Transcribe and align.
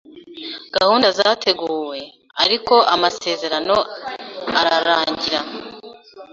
Gahunda 0.75 1.07
zateguwe, 1.17 1.99
ariko 2.43 2.75
amasezerano 2.95 3.75
ararangira. 4.59 5.39